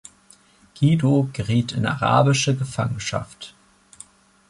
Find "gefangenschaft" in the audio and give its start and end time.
2.55-3.53